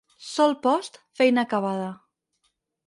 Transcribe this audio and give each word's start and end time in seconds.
Sol 0.27 0.55
post, 0.63 0.97
feina 1.21 1.45
acabada. 1.49 1.89